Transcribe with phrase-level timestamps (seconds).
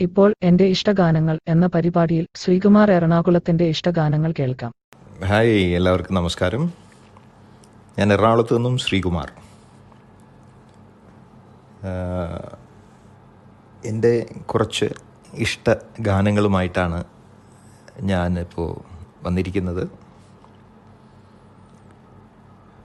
[0.00, 4.72] ഇപ്പോൾ എന്റെ ഇഷ്ടഗാനങ്ങൾ എന്ന പരിപാടിയിൽ ശ്രീകുമാർ എറണാകുളത്തിന്റെ ഇഷ്ടഗാനങ്ങൾ കേൾക്കാം.
[5.26, 6.72] ഹായ് എല്ലാവർക്കും നമസ്കാരം.
[7.98, 9.32] ഞാൻ എറണാകുളത്ത് നിന്നും ശ്രീകുമാർ.
[13.84, 14.88] എന്റെ കുറച്ച്
[15.34, 17.04] ഇഷ്ട ഗാനങ്ങളുമായിട്ടാണ്
[18.00, 18.70] ഞാനിപ്പോൾ
[19.26, 19.84] വന്നിരിക്കുന്നത്.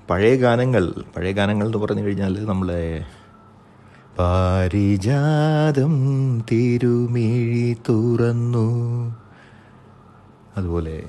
[0.10, 2.84] പഴയ ഗാനങ്ങൾ പഴയ ഗാനങ്ങൾ എന്ന് പറഞ്ഞു കഴിഞ്ഞാൽ നമ്മളെ
[4.20, 5.94] പാരിജാതം
[6.52, 8.68] തിരുമിഴി തുറന്നു.
[10.58, 11.04] അതുപോലെ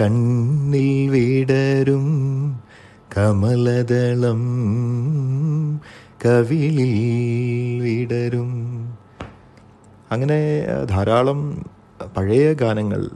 [0.00, 2.06] കണ്ണിൽ വിടരും
[3.16, 4.42] കമലദളം
[6.26, 6.94] കവിളിൽ
[7.82, 8.50] വിടരും.
[10.10, 11.66] അങ്ങനെ ധാരാളം
[12.16, 13.08] പഴയ ഗാനങ്ങൾ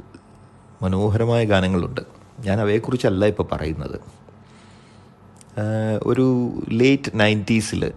[0.82, 2.19] മനോഹരമായ ഗാനങ്ങളുണ്ട്.
[2.46, 4.00] ഞാൻ അവയെക്കുറിച്ചല്ല ഇപ്പോൾ പറയുന്നത്.
[6.02, 6.26] ഒരു
[6.68, 7.92] ലേറ്റ് നയന്റീസിൽ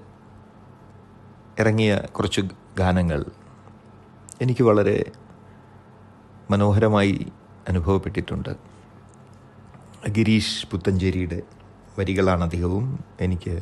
[1.60, 2.42] ഇറങ്ങിയ കുറച്ച്
[2.80, 3.26] ഗാനങ്ങൾ
[4.42, 5.12] എനിക്ക് വളരെ
[6.52, 7.32] മനോഹരമായി
[7.68, 8.56] അനുഭവപ്പെട്ടിട്ടുണ്ട്.
[10.10, 11.42] ഗിരീഷ് പുത്തഞ്ചേരിയുടെ
[12.00, 13.56] വരികളാണ് അധികവും എനിക്ക്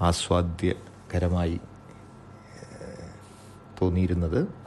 [0.00, 1.60] ആസ്വാദ്യകരമായി
[3.82, 4.65] തോന്നിയിരുന്നത്.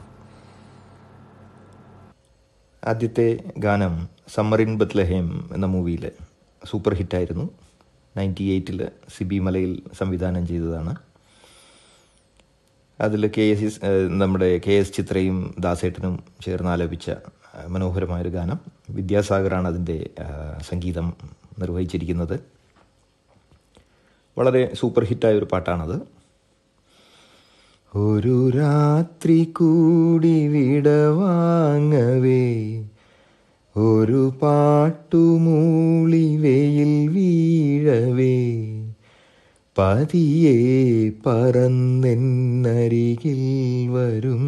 [2.88, 6.10] ആദ്യത്തെ ഗാനം സമ്മർ ഇൻ ബത്ലഹേം എന്ന മൂവിയിൽ
[6.66, 7.50] സൂപ്പർ ഹിറ്റായിരുന്നു
[8.16, 10.96] നയന്റി എയ്റ്റിൽ സിബി മലയിൽ സംവിധാനം ചെയ്തതാണ്.
[13.00, 13.84] അതിൽ കെ എസ്
[14.20, 17.10] നമ്മുടെ കെ എസ് ചിത്രയും ദാസേട്ടനും ചേർന്ന് ആലപിച്ച
[17.68, 18.60] മനോഹരമായൊരു ഗാനം.
[18.90, 20.10] വിദ്യാസാഗറാണ് അതിന്റെ
[20.70, 21.12] സംഗീതം
[21.58, 22.40] നിർവഹിച്ചിരിക്കുന്നത്.
[24.38, 26.19] വളരെ സൂപ്പർ ഹിറ്റായ ഒരു പാട്ടാണത്.
[27.94, 32.44] ഒരു രാത്രി കൂടി വിടവാങ്ങവേ
[33.76, 38.38] ഒരു പാട്ടുമൂളി വെയിൽ വീഴവേ.
[39.78, 41.90] പതിയെ പറന്നെന്നരികിൽ
[43.90, 44.44] വരും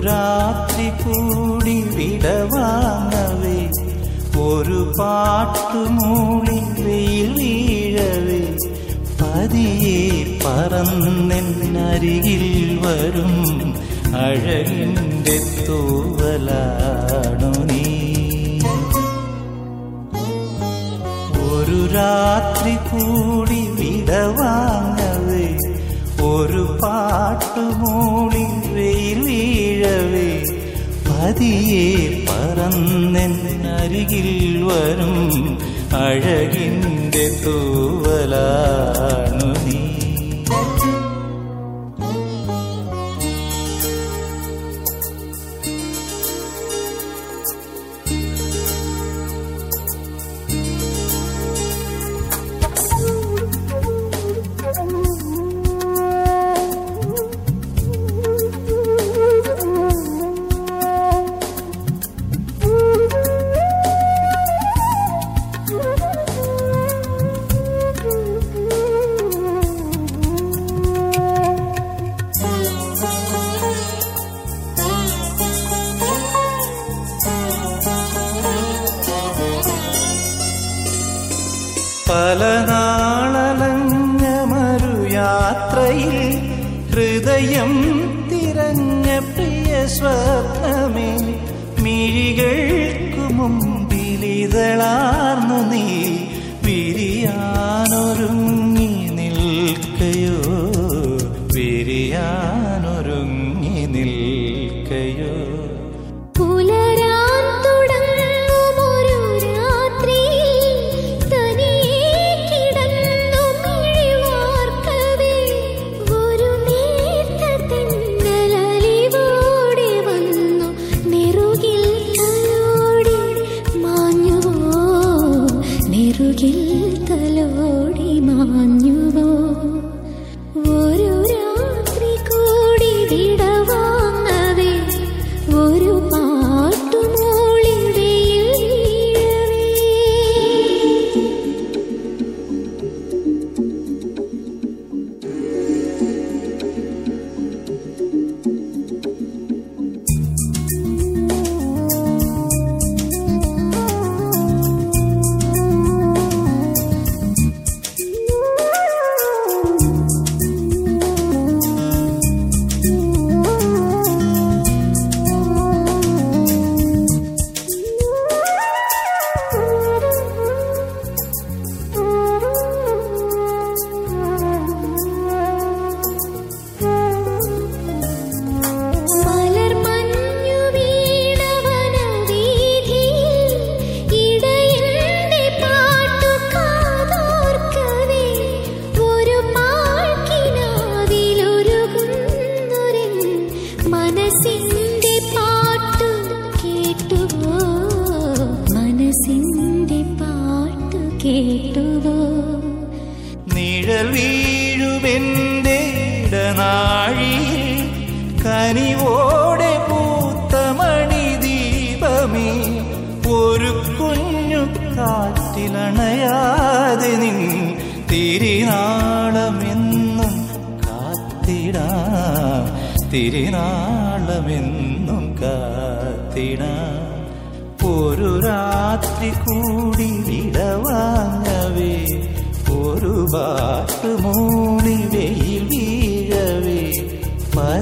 [0.00, 3.56] ഒരു രാത്രി കൂടി വിടവാങ്ങവേ
[4.44, 8.38] ഒരു പാട്ടുമൂളി വെയിൽ വീഴവേ
[9.20, 9.98] പതിയെ
[10.44, 12.44] പറന്നെന്നരികിൽ
[12.84, 13.34] വരും
[14.22, 15.36] അഴകിന്റെ
[15.68, 17.84] തൂവലാണു നീ
[21.50, 25.19] ഒരു രാത്രി കൂടി വിടവാങ്ങവേ
[26.30, 28.44] ഒരു പാട്ടുമൂളി
[28.76, 30.28] വെയിൽ വീഴവേ
[31.06, 31.86] പതിയെ
[32.28, 34.28] പറന്നെന്നരികിൽ
[34.68, 35.16] വരും
[36.02, 39.49] അഴകിന്റെ തൂവലാണു.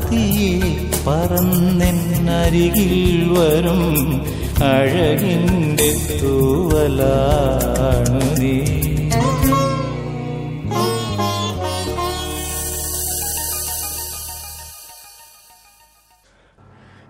[0.09, 0.53] പതിയെ
[1.07, 2.93] പറന്നെന്നരികിൽ
[3.39, 3.81] വരും
[4.65, 5.91] അഴകിന്റെ
[6.23, 8.55] തൂവലാണു നീ.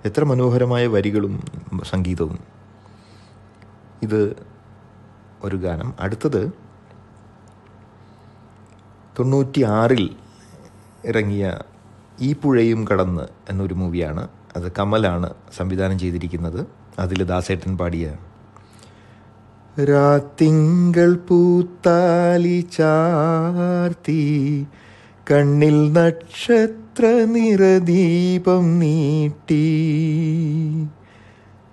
[0.04, 1.44] എത്ര മനോഹരമായ വരികളും
[1.84, 2.38] സംഗീതവും.
[4.02, 4.20] ഇത്
[5.42, 5.94] ഒരു ഗാനം.
[6.00, 6.42] അടുത്തത്
[9.18, 10.16] തൊണ്ണൂറ്റി ആറിൽ
[11.04, 11.58] ഇറങ്ങിയ
[12.20, 14.28] ഈ പുഴയും കടന്ന് എന്നൊരു മൂവിയാണ്.
[14.56, 16.66] അത് കമലാണ് സംവിധാനം ചെയ്തിരിക്കുന്നത്.
[16.98, 18.14] അതിൽ ദാസേട്ടൻ പാടിയ
[19.80, 24.22] രാത്തിങ്കൾ പൂത്താലി ചാർത്തി
[25.30, 29.68] കണ്ണിൽ നക്ഷത്ര നിറദീപം നീട്ടി.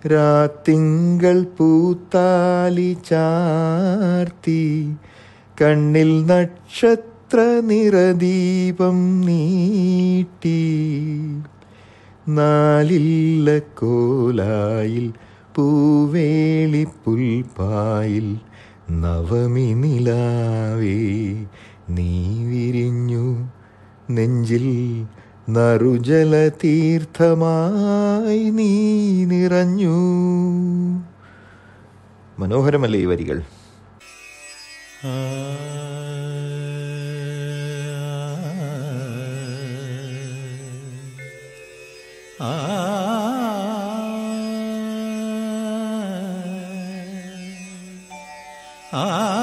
[0.08, 4.62] രാത്തിങ്കൾ പൂത്താലി ചാർത്തി
[5.62, 10.62] കണ്ണിൽ നക്ഷത്ര നിറദീപം നീട്ടി.
[12.30, 15.14] നാലില്ല കോലായിൽ
[15.56, 18.38] പൂവേളി പുൽപായിൽ
[18.92, 20.96] നവമി നിലാവേ
[21.90, 23.50] നീ വിരിഞ്ഞു
[24.12, 25.06] നെഞ്ചിൽ
[25.50, 28.72] നറുജല തീർത്ഥമായി നീ
[29.26, 29.98] നിറഞ്ഞു.
[32.40, 33.42] മനോഹരമല്ലേ ഈ വരികൾ?
[35.06, 35.95] ആ
[48.94, 49.35] ആ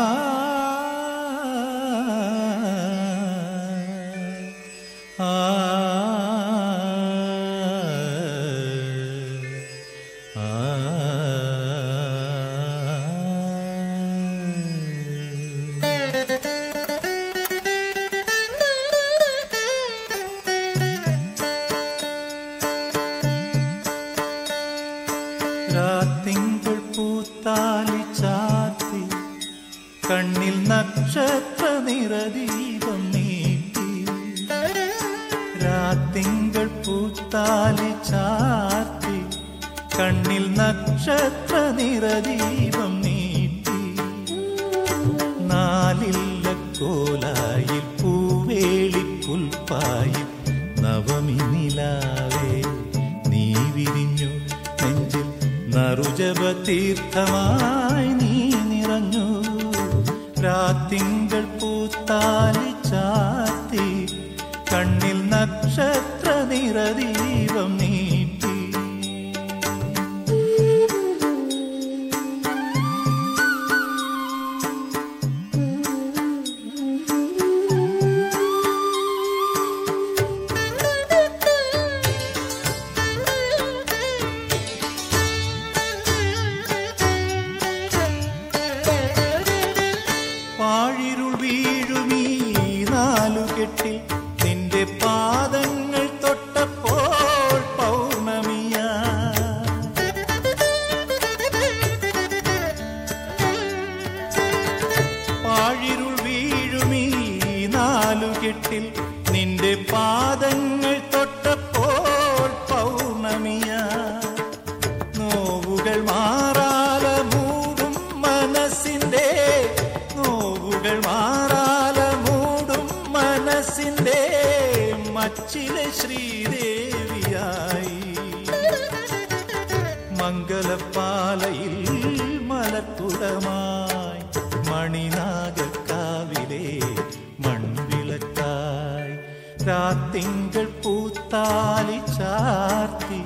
[139.69, 143.21] രാത്തിങ്കൾ പൂത്താലി ചാർത്തി.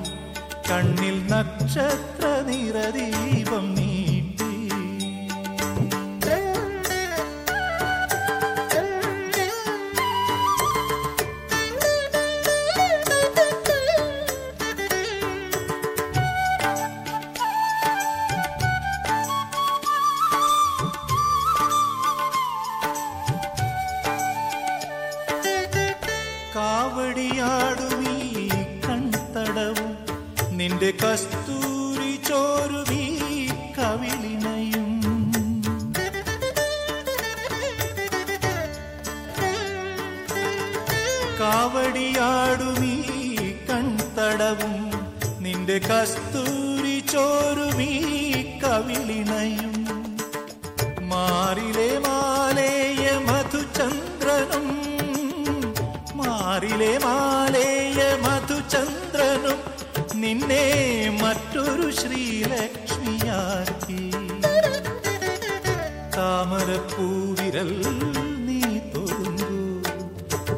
[0.71, 3.86] കണ്ണിൽ നക്ഷത്ര നിറദീപം നീട്ടി
[56.56, 59.58] മാറിലെ മാലേയ മധുചന്ദ്രനും
[60.20, 60.62] നിന്നെ
[61.22, 63.98] മറ്റൊരു ശ്രീലക്ഷ്മിയാക്കി.
[66.16, 67.72] താമരപ്പൂവിരൽ
[68.46, 68.62] നീ
[68.94, 69.50] തോന്നു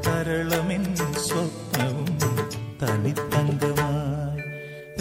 [0.06, 0.84] കരളമിൻ
[1.26, 2.12] സ്വപ്നവും
[2.82, 4.46] തനിത്തങ്കമായി.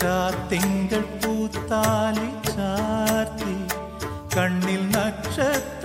[0.04, 3.56] രാത്തിങ്കൾ പൂത്താലി ചാർത്തി
[4.38, 5.77] കണ്ണിൽ നക്ഷത്ര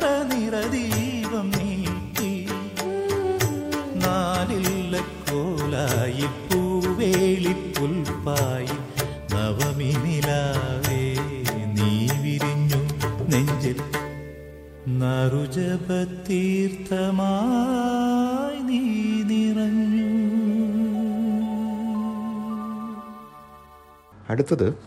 [24.42, 24.78] അടുത്തത്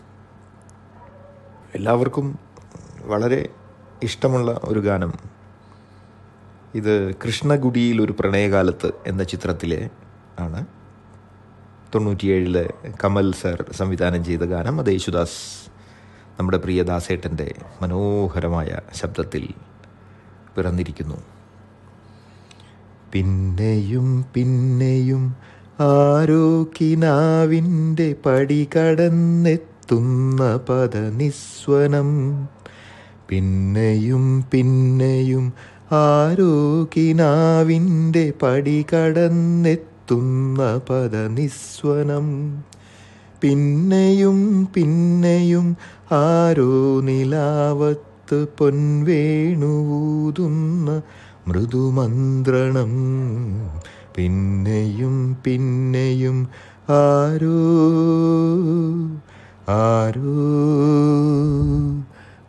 [1.74, 2.38] എല്ലാവർക്കും
[3.04, 3.48] വളരെ
[4.02, 5.12] ഇഷ്ടമുള്ള ഒരു ഗാനം.
[6.74, 9.90] ഇത് കൃഷ്ണഗുഡിയിൽ ഒരു പ്രണയകാലത്ത് എന്ന ചിത്രത്തിലെ
[10.40, 10.66] ആണ്.
[11.94, 12.72] തൊണ്ണൂറ്റിയേഴിലെ
[13.04, 14.80] കമൽ സർ സംവിധാനം ചെയ്ത ഗാനം.
[14.80, 15.70] അത് യേശുദാസ്
[16.38, 19.48] നമ്മുടെ പ്രിയ ദാസേട്ടന്റെ മനോഹരമായ ശബ്ദത്തിൽ
[20.56, 21.16] പിറന്നിരിക്കുന്നു.
[23.12, 25.36] പിന്നെയും പിന്നെയും
[25.80, 32.08] ആരോ കിനാവിന്റെ പടി കടന്നെത്തുന്ന പദനിസ്വനം.
[33.28, 35.52] പിന്നെയും പിന്നെയും
[35.92, 42.26] ആരോ കിനാവിന്റെ പടി കടന്നെത്തുന്ന പദനിസ്വനം.
[43.40, 45.76] പിന്നെയും പിന്നെയും
[46.12, 51.02] ആരോ നിലാവത്ത് പൊൻവേണുവൂതുന്ന
[51.48, 52.92] മൃദുമന്ത്രണം.
[54.16, 56.48] പിന്നെയും പിന്നെയും
[56.88, 57.58] ആരോ
[59.68, 60.32] ആരോ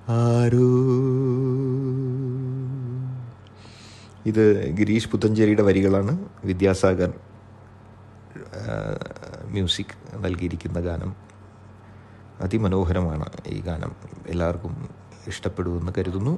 [0.09, 0.69] ആരോ.
[4.25, 6.25] ഇത് ഗിരീഷ് പുത്തഞ്ചേരിയുടെ വരികളാണ്.
[6.45, 7.13] വിദ്യാസാഗർ
[9.45, 11.15] മ്യൂസിക് നൽകിയിരിക്കുന്ന ഗാനം.
[12.41, 13.91] അതിമനോഹരമാണ് ഈ ഗാനം.
[14.27, 14.89] എല്ലാവർക്കും
[15.27, 16.37] ഇഷ്ടപ്പെടുമെന്ന് കരുതുന്നു.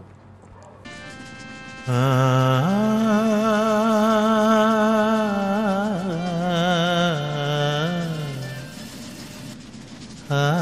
[10.29, 10.59] പിന്നെയും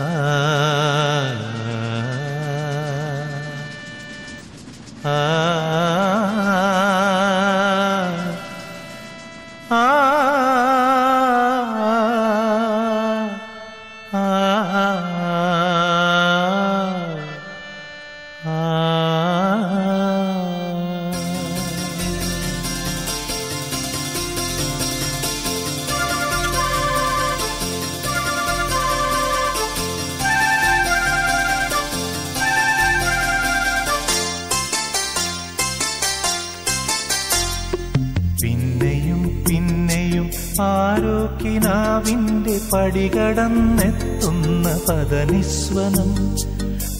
[40.61, 46.37] ആരോക്കിനാവിന്റെ പടികടന്നെത്തുന്ന പദനിസ്വനം.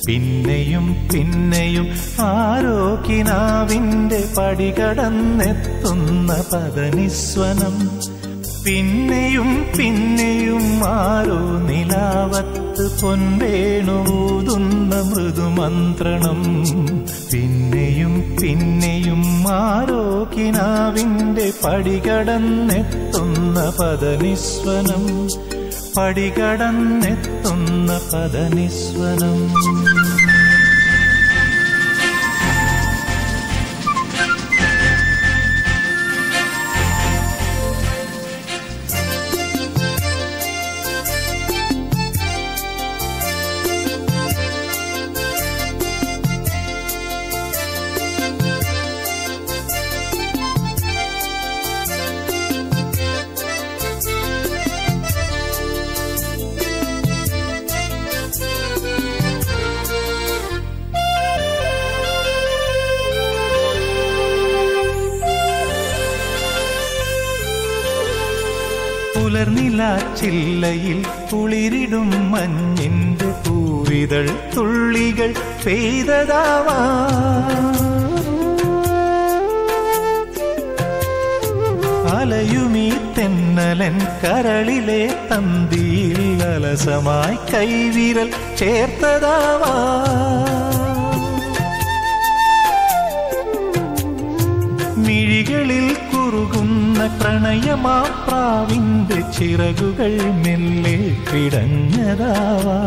[0.07, 1.87] പിന്നെയും പിന്നെയും
[2.21, 7.75] ആരോക്കിനാവിന്റെ പടികടന്നെത്തുന്ന പദനിസ്വനം.
[8.65, 12.66] പിന്നെയും പിന്നെയും ആരോ നിലാവത്ത്
[13.01, 16.63] പൊൻവേണൂതുന്ന മൃദുമന്ത്രണം.
[17.33, 25.29] പിന്നെയും പിന്നെയും ആരോഗ്യനാവിന്റെ പടികടന്നെത്തുന്ന പദനിസ്വനം.
[25.97, 29.37] പടികടന്നെത്തുന്ന പദനിസ്വനം.
[70.19, 75.33] ചില്ലയിൽ കുളിരിടും മഞ്ഞിന്റെ പൂവിതൾ തുള്ളികൾ
[75.65, 76.79] പെയ്തതാവാ.
[82.17, 89.73] അലയുമീ തെന്നലൻ കരളിലെ തന്തിയിൽ അലസമായി കൈവിരൽ ചേർത്തതാവാ.
[94.97, 95.85] മിഴികളിൽ
[96.27, 102.79] കുറുകുന്ന പ്രണയമാ പ്രാവിന്റെ ചിറകുകൾ മെല്ലെ പിടഞ്ഞതാവാ.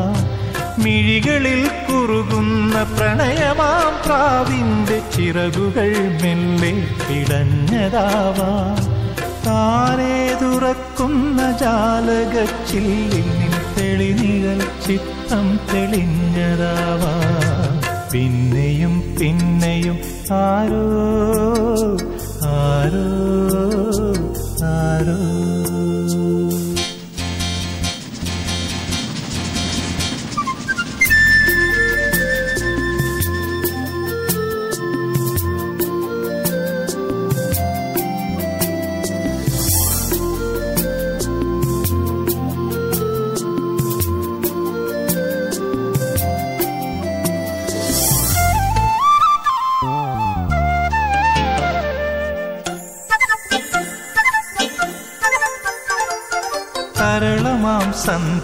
[0.78, 6.73] മിഴികളിൽ കുറുകുന്ന പ്രണയമാം പ്രാവിന്റെ ചിറകുകൾ മെല്ലെ
[7.09, 8.76] പിടഞ്ഞതാവാ.
[9.47, 17.15] താനേ തുറക്കുന്ന ജാലകച്ചില്ലിൽ തെളിനിഴൽ ചിത്തം തെളിഞ്ഞതാവാ.
[18.12, 19.99] പിന്നെയും പിന്നെയും
[20.32, 22.09] ആരോ
[22.62, 23.06] ആരോ
[24.73, 25.18] ആരോ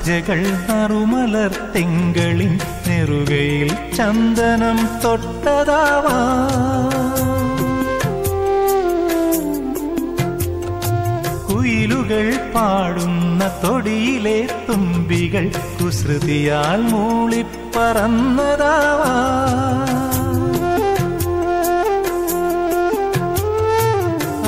[0.07, 2.53] സന്ധ്യകൾ നറുമലർ തിങ്കളിൻ
[2.89, 6.19] നെറുകയിൽ ചന്ദനം തൊട്ടതാവാ.
[11.49, 14.37] കുയിലുകൾ പാടുന്ന തൊടിയിലെ
[14.69, 15.47] തുമ്പികൾ
[15.81, 19.11] കുസൃതിയാൽ മൂളിപ്പറന്നതാവാ.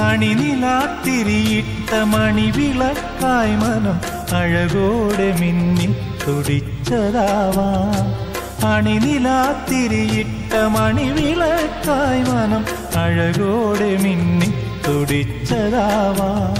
[0.09, 3.99] അണിനിലാത്തിരിയിട്ട മണിവിളക്കായ് മനം
[4.33, 5.95] അഴകോടെ മിന്നി
[6.29, 8.29] തുടിച്ചതാവാം.
[8.67, 12.65] അണിനിലാത്തിരിയിട്ട മണിവിളക്കായി മനം
[12.97, 14.53] അഴകോടെ മിന്നി
[14.89, 16.55] തുടിച്ചതാവാം.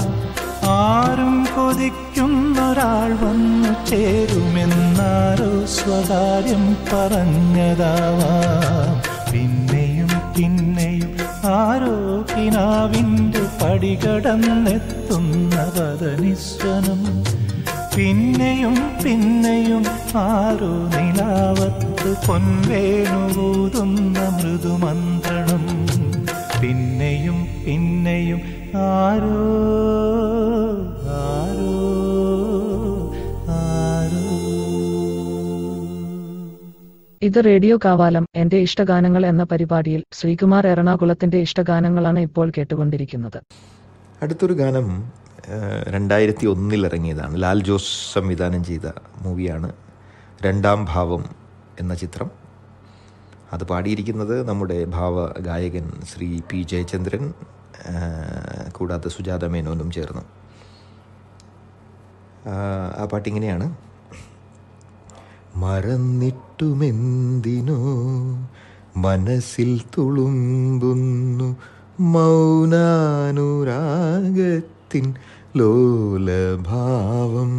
[0.65, 9.03] ആരും കൊതിക്കുന്നൊരാൾ വന്നു ചേരുമെന്നാരോ സ്വകാര്യം പറഞ്ഞതാവാം.
[9.33, 17.03] പിന്നെയും പിന്നെയും ആരോ കിനാവിന്റെ പടികടന്നെത്തുന്ന പദനിസ്വനം
[17.99, 19.85] പിന്നെയും പിന്നെയും
[20.17, 25.65] ആരോ നിലാവത്ത് പൊൻവേണുകൂതുന്ന മൃദുമന്ത്രണം.
[26.63, 28.41] പിന്നെയും പിന്നെയും
[28.77, 29.41] ആരോ
[31.17, 31.73] ആരോ
[33.49, 34.25] ആരോ.
[37.23, 43.41] ഇത് റേഡിയോ കാവാലം എന്റെ ഇഷ്ടഗാനങ്ങൾ എന്ന പരിപാടിയിൽ ശ്രീകുമാർ എറണാകുളത്തിന്റെ ഇഷ്ടഗാനങ്ങളാണ് ഇപ്പോൾ കേട്ടുകൊണ്ടിരിക്കുന്നത്.
[44.23, 45.19] അടുത്തൊരു ഗാനം
[45.89, 47.43] രണ്ടായിരത്തി ഒന്നിൽ ഇറങ്ങിയതാണ്.
[47.43, 48.91] ലാൽ ജോസ് സംവിധാനം ചെയ്ത
[49.23, 49.73] മൂവിയാണ്
[50.43, 51.25] രണ്ടാം ഭാവം
[51.81, 52.31] എന്ന ചിത്രം.
[53.53, 57.35] അത് പാടിയിരിക്കുന്നത് നമ്മുടെ ഭാവ ഗായകൻ ശ്രീ പി ജയചന്ദ്രൻ
[58.73, 60.23] കൂടാതെ സുജാത മേനോനും ചേർന്ന്.
[63.01, 63.77] ആ, പാട്ടിങ്ങനെയാണ്.
[65.57, 66.49] മറന്നിട്ടുമെന്തിനോ
[68.97, 71.57] മനസ്സിൽ തുളുമ്പുന്നു
[74.95, 75.15] മൗനാനുരാഗത്തിൻ
[75.57, 77.53] ലോലഭാവം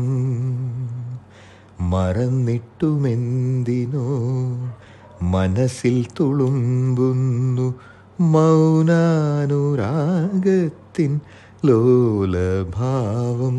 [1.91, 4.05] മറന്നിട്ടുമെന്തിനോ
[5.21, 7.73] മനസ്സിൽ തുളുമ്പുന്നു
[8.19, 11.19] മൗനാനുരാഗത്തിൻ
[11.65, 13.57] ലോലഭാവം.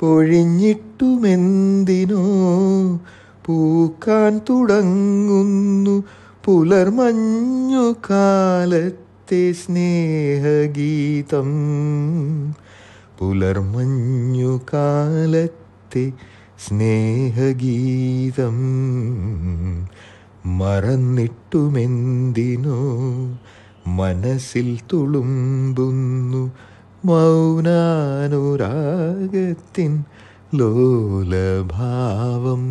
[0.00, 2.24] പൊഴിഞ്ഞിട്ടുമെന്തിനോ
[3.46, 6.02] പൂക്കാൻ തുടങ്ങുന്നു
[6.44, 11.48] പുലർമഞ്ഞു കാലത്തെ സ്നേഹഗീതം
[13.18, 16.12] പുലർമഞ്ഞു കാലത്തെ
[16.68, 18.56] സ്നേഹഗീതം
[20.58, 22.78] മറന്നിട്ടുമെന്തിനോ
[23.86, 26.52] മനസ്സിൽ തുളുമ്പുന്നു
[27.04, 30.04] മൗനാനുരാഗത്തിൻ
[30.54, 32.64] ലോലഭാവം.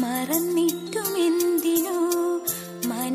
[0.00, 1.55] മറന്നിട്ടുമെന്തിനോ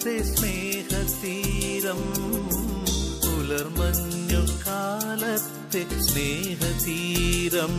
[0.09, 1.99] കാലത്തെ സ്നേഹതീരം
[3.23, 7.75] പുലർമഞ്ഞു കാലത്തെ സ്നേഹതീരം.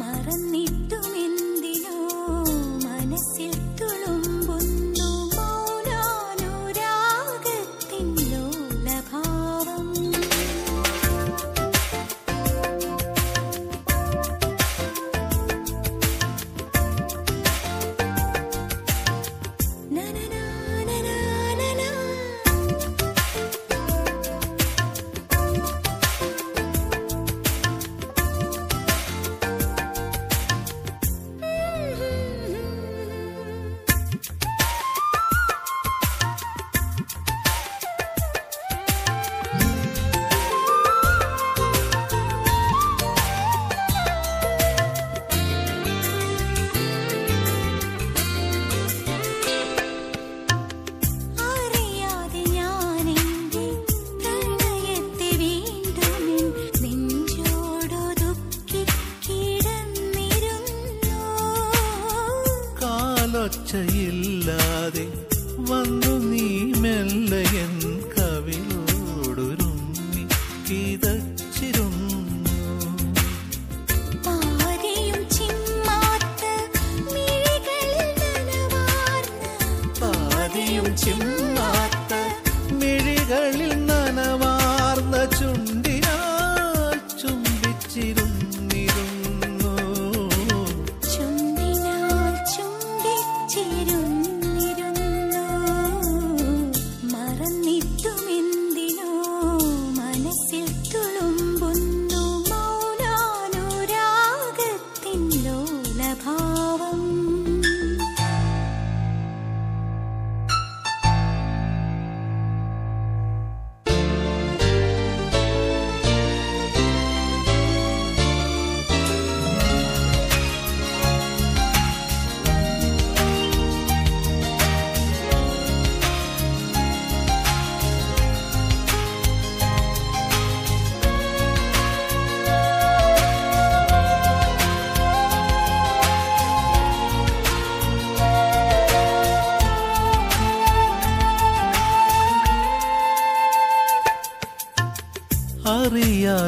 [0.00, 1.13] മറന്നിട്ടുമെന്തിനോ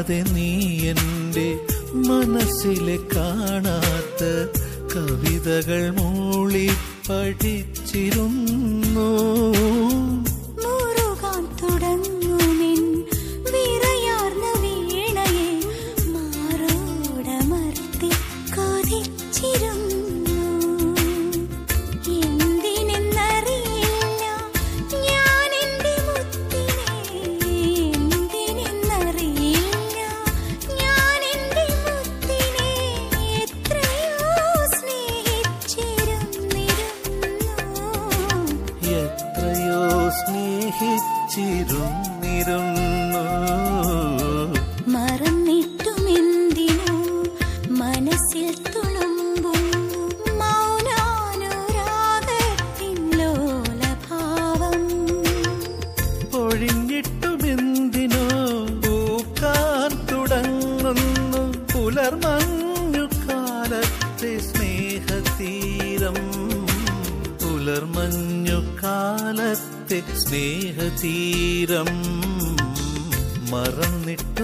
[0.08, 0.45] അറിയാതെ നീ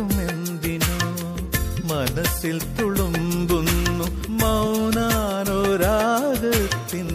[0.04, 0.98] മറന്നിട്ടുമെന്തിനോ
[1.90, 4.06] മനസ്സിൽ തുളുമ്പുന്നു
[4.40, 5.08] മൗനാനോരാഗത്തിൻ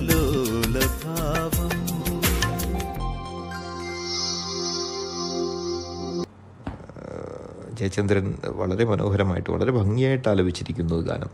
[0.10, 1.74] ലോലഭാവം
[7.80, 8.28] ജയചന്ദ്രൻ
[8.60, 11.32] വളരെ മനോഹരമായിട്ട് വളരെ ഭംഗിയായിട്ട് ആലപിച്ചിരിക്കുന്നു ഗാനം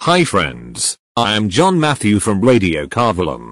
[0.00, 0.88] Hi friends
[1.20, 3.44] I am John Mathew from radio Kavalam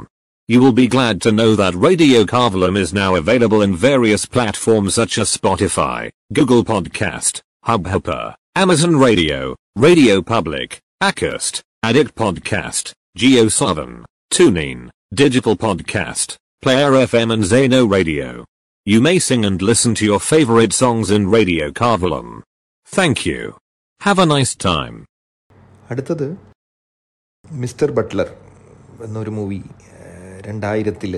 [0.48, 4.92] You will be glad to know that Radio Carvalum is now available in various platforms
[4.94, 8.23] such as Spotify, Google Podcast, Hubhopper,
[8.55, 10.69] Amazon Radio, Radio Public,
[11.01, 12.85] Acast, Addict Podcast,
[13.17, 14.79] Geo7, TuneIn,
[15.13, 18.45] Digital Podcast, Player FM and Zeno Radio.
[18.87, 22.29] You may sing and listen to your favorite songs in Radio Carvalum.
[22.87, 23.41] Thank you.
[24.01, 24.97] Have a nice time.
[25.91, 26.27] അടുത്തത്
[27.45, 28.27] mister Buttler
[29.05, 29.59] എന്നൊരു movie
[30.47, 31.13] രണ്ടായിരത്തിൽ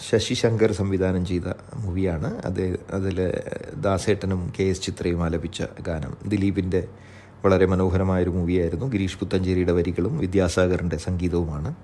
[0.00, 1.42] ശശി ശങ്കർ സംവിധാനം ചെയ്ത
[1.74, 2.42] മൂവിയാണ്.
[2.44, 3.32] അത് അതിൽ
[3.76, 6.16] ദാസേട്ടനും K S ചിത്രയും ആലപിച്ച ഗാനം.
[6.26, 6.88] ദിലീപിന്റെ
[7.44, 8.86] വളരെ മനോഹരമായൊരു മൂവിയായിരുന്നു.
[8.86, 11.74] ഗിരീഷ് പുത്തഞ്ചേരിയുടെ വരികളും വിദ്യാസാഗറിന്റെ സംഗീതവുമാണ്.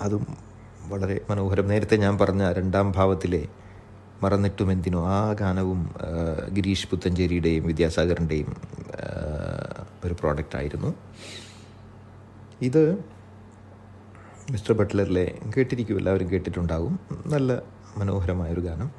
[0.00, 0.26] അതും
[0.88, 1.68] വളരെ മനോഹരം.
[1.68, 3.48] നേരത്തെ ഞാൻ പറഞ്ഞ രണ്ടാം ഭാവത്തിലെ
[4.22, 5.94] മറന്നിട്ടും എന്തിനോ ആ ഗാനവും
[6.52, 8.56] ഗിരീഷ് പുത്തഞ്ചേരിയുടെയും വിദ്യാസാഗറിന്റെയും
[10.04, 10.94] ഒരു പ്രോഡക്റ്റായിരുന്നു
[12.62, 12.98] ഇത്
[14.50, 17.62] മിസ്റ്റർ ബട്ട്ലറിലെ കേട്ടിരിക്കും എല്ലാവരും കേട്ടിട്ടുണ്ടാകും നല്ല
[17.98, 18.90] മനോഹരമായൊരു ഗാനം.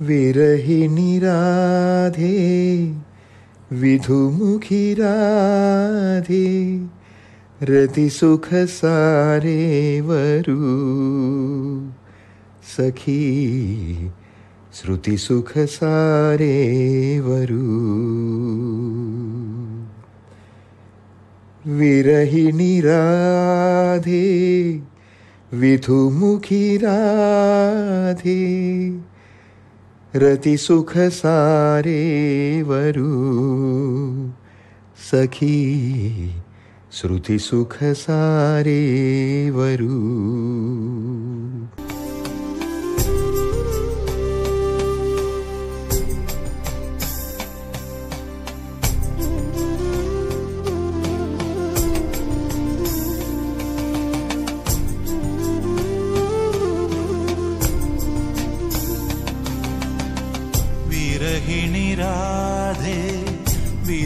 [0.00, 2.32] വിരഹിണി രാധേ
[3.72, 6.78] വിധുമുഖി രാധേ
[7.64, 10.58] രതിസുഖ സാരേ വരൂ.
[12.76, 13.20] സഖീ
[14.74, 16.56] ശ്രുതിസുഖസാരേ
[17.18, 17.62] വരൂ.
[21.66, 24.22] विरहि राधे।
[25.54, 28.42] विथुमुखी राधे
[30.16, 32.02] रतिसुखसारे
[32.62, 33.06] वरु
[35.10, 36.34] सखी
[36.92, 38.80] श्रुतिसुखसारे
[39.50, 41.31] वरु।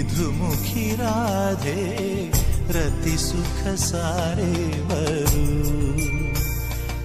[0.06, 2.30] विधुमुखि राधे
[2.74, 4.52] रति सुख सारे
[4.88, 5.44] वरु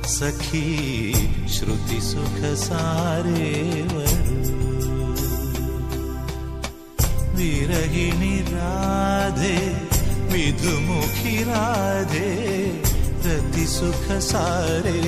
[0.08, 3.50] सखी श्रुति सुख सारे
[7.38, 9.58] विरहिणी राधे
[10.34, 12.30] विधुमुखि राधे
[13.26, 15.00] रति सुख सारे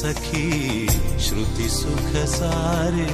[0.00, 0.88] सखी
[1.26, 3.08] श्रुति सुख सारे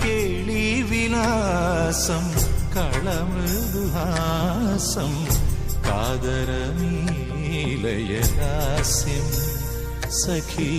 [0.05, 2.25] കേളിവിലാസം
[2.77, 3.12] കളമൃദുഹാസം
[5.88, 6.88] കാദരമീലയലാസ്യം
[10.23, 10.71] സഖീ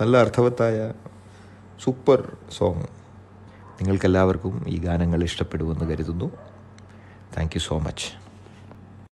[0.00, 0.92] നല്ല അർത്ഥവത്തായ
[1.84, 2.82] സൂപ്പർ സോങ്.
[3.80, 6.30] നിങ്ങൾക്കെല്ലാവർക്കും ഈ ഗാനങ്ങൾ ഇഷ്ടപ്പെടുമെന്ന് കരുതുന്നു.
[7.36, 8.25] Thank you so much.